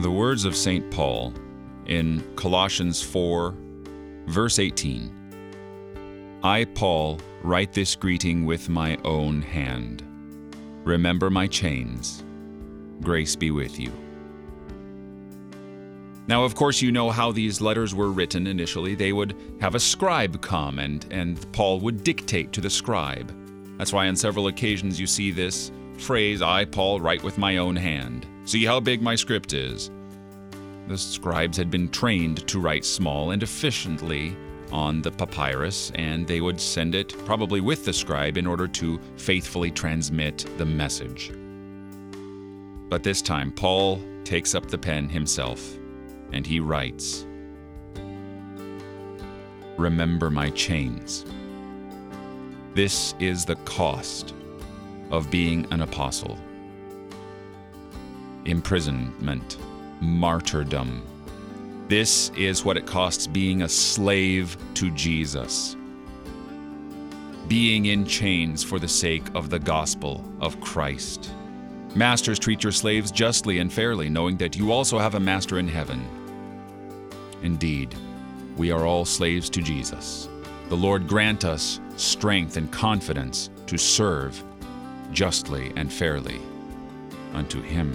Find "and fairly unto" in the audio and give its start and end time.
85.76-87.60